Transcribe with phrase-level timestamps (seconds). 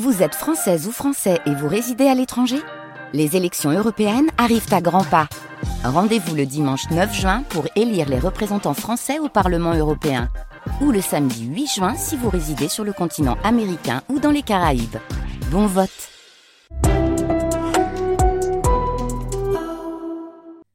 [0.00, 2.56] Vous êtes française ou français et vous résidez à l'étranger?
[3.12, 5.28] Les élections européennes arrivent à grands pas.
[5.84, 10.30] Rendez-vous le dimanche 9 juin pour élire les représentants français au Parlement européen.
[10.80, 14.40] Ou le samedi 8 juin si vous résidez sur le continent américain ou dans les
[14.40, 14.96] Caraïbes.
[15.50, 15.90] Bon vote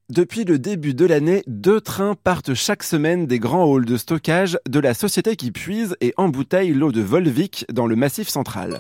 [0.09, 4.59] Depuis le début de l'année, deux trains partent chaque semaine des grands halls de stockage
[4.69, 8.77] de la société qui puise et embouteille l'eau de Volvic dans le massif central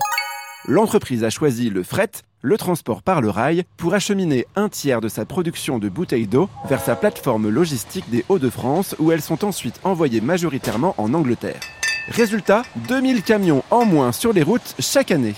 [0.67, 5.07] l'entreprise a choisi le fret, le transport par le rail, pour acheminer un tiers de
[5.07, 9.79] sa production de bouteilles d'eau vers sa plateforme logistique des Hauts-de-France où elles sont ensuite
[9.83, 11.59] envoyées majoritairement en Angleterre.
[12.09, 15.35] Résultat, 2000 camions en moins sur les routes chaque année.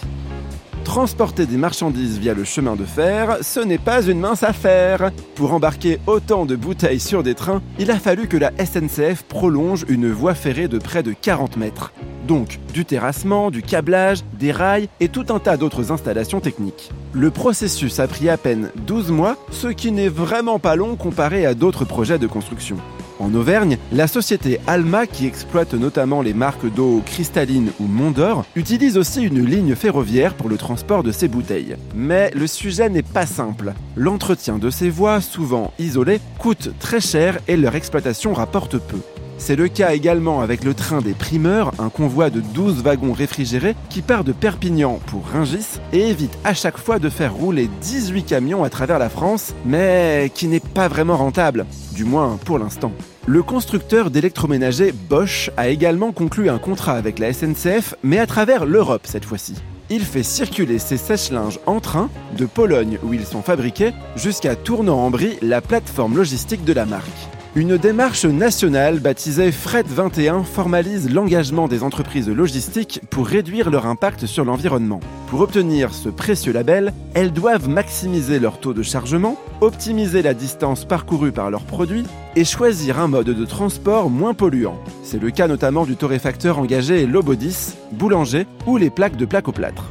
[0.84, 5.12] Transporter des marchandises via le chemin de fer, ce n'est pas une mince affaire.
[5.36, 9.86] Pour embarquer autant de bouteilles sur des trains, il a fallu que la SNCF prolonge
[9.88, 11.94] une voie ferrée de près de 40 mètres.
[12.30, 16.92] Donc du terrassement, du câblage, des rails et tout un tas d'autres installations techniques.
[17.12, 21.48] Le processus a pris à peine 12 mois, ce qui n'est vraiment pas long comparé
[21.48, 22.78] à d'autres projets de construction.
[23.18, 29.00] En Auvergne, la société Alma, qui exploite notamment les marques d'eau cristalline ou Mondor, utilise
[29.00, 31.78] aussi une ligne ferroviaire pour le transport de ses bouteilles.
[31.96, 33.74] Mais le sujet n'est pas simple.
[33.96, 39.00] L'entretien de ces voies, souvent isolées, coûte très cher et leur exploitation rapporte peu.
[39.40, 43.76] C'est le cas également avec le train des primeurs, un convoi de 12 wagons réfrigérés
[43.90, 48.24] qui part de Perpignan pour Ringis et évite à chaque fois de faire rouler 18
[48.24, 52.92] camions à travers la France, mais qui n'est pas vraiment rentable, du moins pour l'instant.
[53.26, 58.66] Le constructeur d'électroménager Bosch a également conclu un contrat avec la SNCF, mais à travers
[58.66, 59.56] l'Europe cette fois-ci.
[59.90, 65.38] Il fait circuler ses sèche-linges en train de Pologne où ils sont fabriqués jusqu'à Tournant-en-Brie,
[65.42, 67.39] la plateforme logistique de la marque.
[67.56, 74.28] Une démarche nationale baptisée Fret 21 formalise l'engagement des entreprises logistiques pour réduire leur impact
[74.28, 75.00] sur l'environnement.
[75.30, 80.86] Pour obtenir ce précieux label, elles doivent maximiser leur taux de chargement, optimiser la distance
[80.86, 84.78] parcourue par leurs produits et choisir un mode de transport moins polluant.
[85.04, 89.54] C'est le cas notamment du torréfacteur engagé Lobodis, boulanger ou les plaques de plaques au
[89.54, 89.86] plâtre.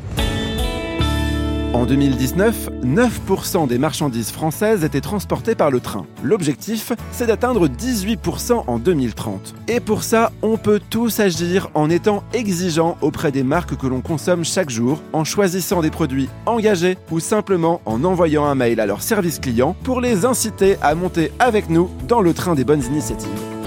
[1.74, 6.06] En 2019, 9% des marchandises françaises étaient transportées par le train.
[6.22, 9.54] L'objectif, c'est d'atteindre 18% en 2030.
[9.68, 14.00] Et pour ça, on peut tous agir en étant exigeants auprès des marques que l'on
[14.00, 18.86] consomme chaque jour, en choisissant des produits engagés ou simplement en envoyant un mail à
[18.86, 22.84] leur service client pour les inciter à monter avec nous dans le train des bonnes
[22.84, 23.57] initiatives.